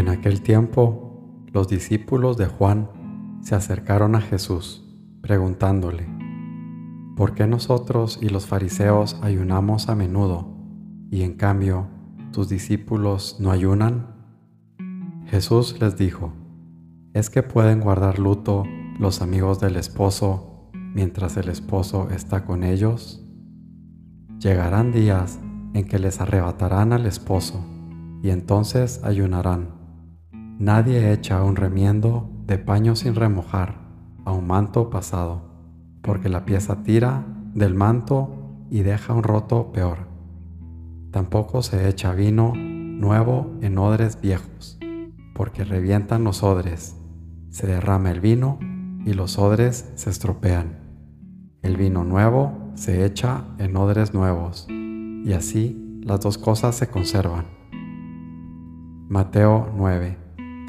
[0.00, 2.88] En aquel tiempo, los discípulos de Juan
[3.42, 4.82] se acercaron a Jesús,
[5.20, 6.08] preguntándole,
[7.16, 10.56] ¿por qué nosotros y los fariseos ayunamos a menudo
[11.10, 11.86] y en cambio
[12.32, 14.06] tus discípulos no ayunan?
[15.26, 16.32] Jesús les dijo,
[17.12, 18.64] ¿es que pueden guardar luto
[18.98, 23.22] los amigos del esposo mientras el esposo está con ellos?
[24.38, 25.38] Llegarán días
[25.74, 27.62] en que les arrebatarán al esposo
[28.22, 29.79] y entonces ayunarán.
[30.60, 33.78] Nadie echa un remiendo de paño sin remojar
[34.26, 35.40] a un manto pasado,
[36.02, 37.24] porque la pieza tira
[37.54, 40.08] del manto y deja un roto peor.
[41.12, 44.78] Tampoco se echa vino nuevo en odres viejos,
[45.34, 46.94] porque revientan los odres,
[47.48, 48.58] se derrama el vino
[49.06, 50.78] y los odres se estropean.
[51.62, 57.46] El vino nuevo se echa en odres nuevos, y así las dos cosas se conservan.
[59.08, 60.28] Mateo 9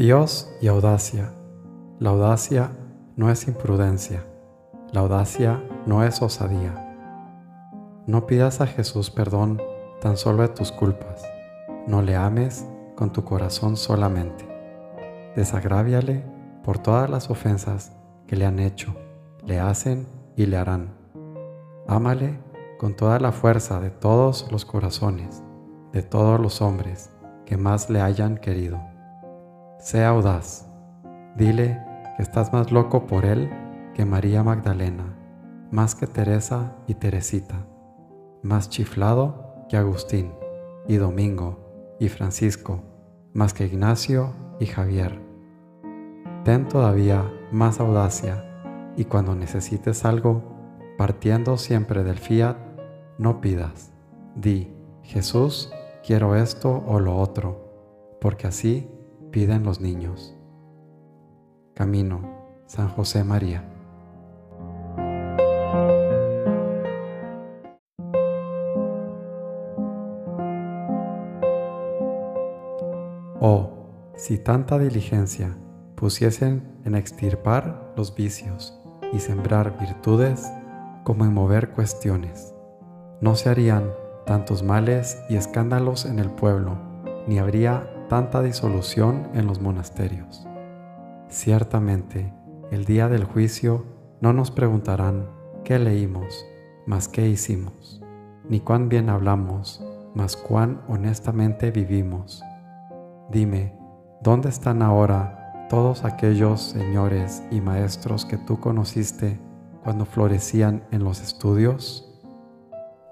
[0.00, 1.30] Dios y audacia.
[1.98, 2.70] La audacia
[3.16, 4.24] no es imprudencia.
[4.92, 6.96] La audacia no es osadía.
[8.06, 9.60] No pidas a Jesús perdón
[10.00, 11.22] tan solo de tus culpas.
[11.86, 12.66] No le ames
[12.96, 14.48] con tu corazón solamente.
[15.36, 16.24] Desagráviale
[16.64, 17.92] por todas las ofensas
[18.26, 18.96] que le han hecho,
[19.44, 20.94] le hacen y le harán.
[21.86, 22.40] Ámale
[22.78, 25.42] con toda la fuerza de todos los corazones,
[25.92, 27.10] de todos los hombres
[27.44, 28.89] que más le hayan querido.
[29.80, 30.68] Sea audaz.
[31.36, 31.82] Dile
[32.14, 33.50] que estás más loco por él
[33.94, 35.16] que María Magdalena,
[35.70, 37.66] más que Teresa y Teresita,
[38.42, 40.34] más chiflado que Agustín
[40.86, 42.82] y Domingo y Francisco,
[43.32, 45.18] más que Ignacio y Javier.
[46.44, 48.44] Ten todavía más audacia
[48.98, 50.42] y cuando necesites algo,
[50.98, 52.58] partiendo siempre del fiat,
[53.16, 53.92] no pidas.
[54.34, 55.72] Di, Jesús,
[56.06, 58.99] quiero esto o lo otro, porque así
[59.30, 60.36] piden los niños.
[61.74, 62.20] Camino,
[62.66, 63.64] San José María.
[73.40, 73.70] Oh,
[74.16, 75.56] si tanta diligencia
[75.96, 78.78] pusiesen en extirpar los vicios
[79.12, 80.50] y sembrar virtudes
[81.04, 82.54] como en mover cuestiones,
[83.20, 83.90] no se harían
[84.26, 86.78] tantos males y escándalos en el pueblo,
[87.26, 90.44] ni habría tanta disolución en los monasterios.
[91.28, 92.34] Ciertamente,
[92.72, 93.86] el día del juicio
[94.20, 95.30] no nos preguntarán
[95.62, 96.44] qué leímos,
[96.86, 98.02] mas qué hicimos,
[98.48, 102.42] ni cuán bien hablamos, mas cuán honestamente vivimos.
[103.30, 103.78] Dime,
[104.22, 109.38] ¿dónde están ahora todos aquellos señores y maestros que tú conociste
[109.84, 112.12] cuando florecían en los estudios?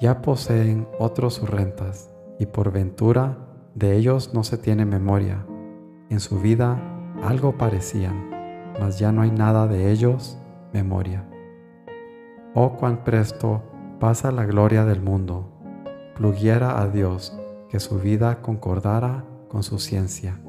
[0.00, 3.43] Ya poseen otros sus rentas, y por ventura
[3.74, 5.44] de ellos no se tiene memoria.
[6.08, 6.80] En su vida
[7.22, 8.30] algo parecían,
[8.80, 10.38] mas ya no hay nada de ellos
[10.72, 11.24] memoria.
[12.54, 13.62] Oh cuán presto
[13.98, 15.50] pasa la gloria del mundo.
[16.14, 17.36] Pluguiera a Dios
[17.68, 20.40] que su vida concordara con su ciencia.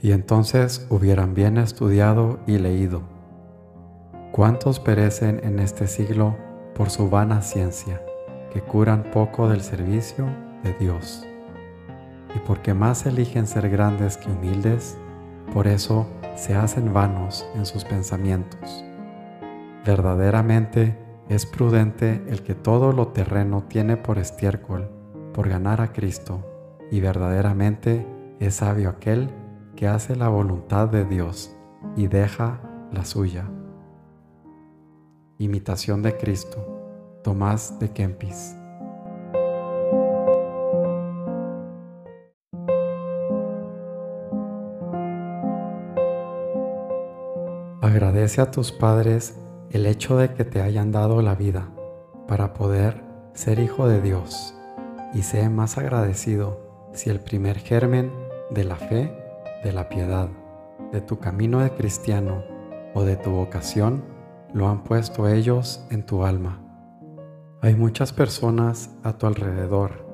[0.00, 3.02] Y entonces hubieran bien estudiado y leído.
[4.30, 6.36] ¿Cuántos perecen en este siglo
[6.76, 8.00] por su vana ciencia,
[8.52, 10.26] que curan poco del servicio
[10.62, 11.26] de Dios?
[12.34, 14.98] Y porque más eligen ser grandes que humildes,
[15.52, 18.84] por eso se hacen vanos en sus pensamientos.
[19.84, 20.98] Verdaderamente
[21.28, 24.90] es prudente el que todo lo terreno tiene por estiércol,
[25.32, 26.44] por ganar a Cristo,
[26.90, 28.06] y verdaderamente
[28.40, 29.30] es sabio aquel
[29.76, 31.54] que hace la voluntad de Dios
[31.96, 32.60] y deja
[32.92, 33.48] la suya.
[35.38, 38.56] Imitación de Cristo, Tomás de Kempis.
[47.80, 49.38] Agradece a tus padres
[49.70, 51.68] el hecho de que te hayan dado la vida
[52.26, 53.04] para poder
[53.34, 54.52] ser hijo de Dios
[55.14, 58.10] y sé más agradecido si el primer germen
[58.50, 59.16] de la fe,
[59.62, 60.28] de la piedad,
[60.90, 62.42] de tu camino de cristiano
[62.94, 64.02] o de tu vocación
[64.52, 66.60] lo han puesto ellos en tu alma.
[67.60, 70.04] Hay muchas personas a tu alrededor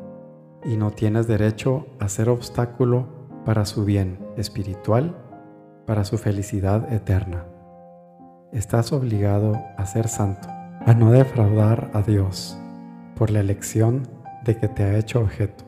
[0.66, 3.06] y no tienes derecho a ser obstáculo
[3.46, 5.16] para su bien espiritual,
[5.86, 7.46] para su felicidad eterna.
[8.54, 10.46] Estás obligado a ser santo,
[10.86, 12.56] a no defraudar a Dios
[13.16, 14.06] por la elección
[14.44, 15.64] de que te ha hecho objeto,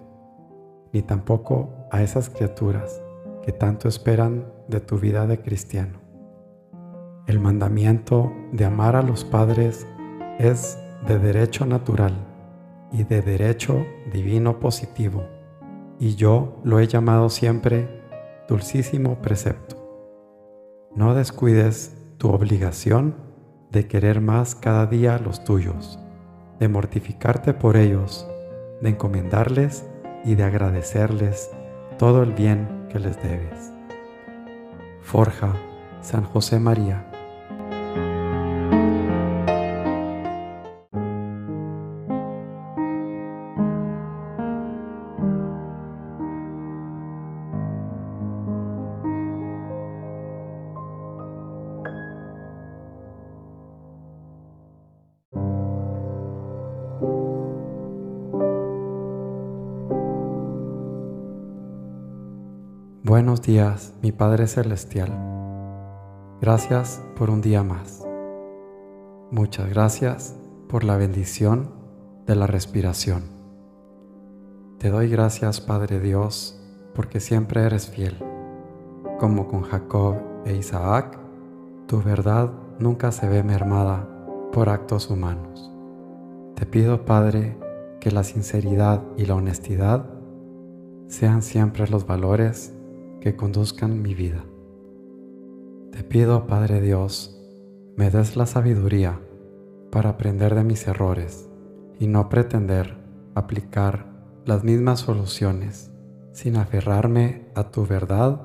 [0.92, 3.02] ni tampoco a esas criaturas
[3.42, 5.98] que tanto esperan de tu vida de cristiano.
[7.26, 9.84] El mandamiento de amar a los padres
[10.38, 10.78] es
[11.08, 12.14] de derecho natural
[12.92, 15.24] y de derecho divino positivo,
[15.98, 17.88] y yo lo he llamado siempre
[18.48, 19.74] dulcísimo precepto.
[20.94, 23.14] No descuides tu obligación
[23.70, 25.98] de querer más cada día los tuyos,
[26.58, 28.26] de mortificarte por ellos,
[28.80, 29.84] de encomendarles
[30.24, 31.50] y de agradecerles
[31.98, 33.72] todo el bien que les debes.
[35.02, 35.52] Forja
[36.00, 37.05] San José María
[63.08, 65.12] Buenos días, mi Padre Celestial.
[66.40, 68.04] Gracias por un día más.
[69.30, 70.36] Muchas gracias
[70.68, 71.70] por la bendición
[72.26, 73.22] de la respiración.
[74.78, 76.60] Te doy gracias, Padre Dios,
[76.96, 78.18] porque siempre eres fiel.
[79.20, 81.16] Como con Jacob e Isaac,
[81.86, 82.50] tu verdad
[82.80, 84.08] nunca se ve mermada
[84.52, 85.70] por actos humanos.
[86.56, 87.56] Te pido, Padre,
[88.00, 90.10] que la sinceridad y la honestidad
[91.06, 92.75] sean siempre los valores
[93.20, 94.44] que conduzcan mi vida.
[95.92, 97.40] Te pido, Padre Dios,
[97.96, 99.18] me des la sabiduría
[99.90, 101.48] para aprender de mis errores
[101.98, 102.96] y no pretender
[103.34, 104.06] aplicar
[104.44, 105.90] las mismas soluciones
[106.32, 108.40] sin aferrarme a tu verdad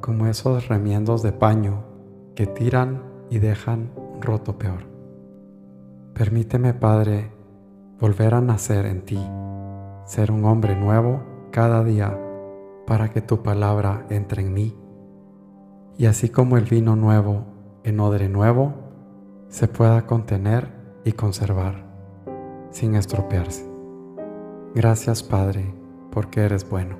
[0.00, 1.84] como esos remiendos de paño
[2.36, 3.90] que tiran y dejan
[4.20, 4.86] roto peor.
[6.14, 7.32] Permíteme, Padre,
[7.98, 9.20] volver a nacer en ti,
[10.06, 12.16] ser un hombre nuevo cada día
[12.86, 14.76] para que tu palabra entre en mí.
[15.96, 17.46] Y así como el vino nuevo
[17.84, 18.74] en odre nuevo,
[19.48, 20.72] se pueda contener
[21.04, 21.84] y conservar,
[22.70, 23.64] sin estropearse.
[24.74, 25.74] Gracias Padre,
[26.10, 26.96] porque eres bueno.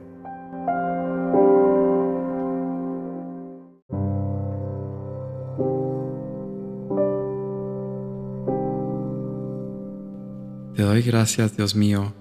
[10.76, 12.12] Te doy gracias, Dios mío,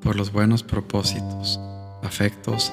[0.00, 1.58] por los buenos propósitos,
[2.02, 2.72] afectos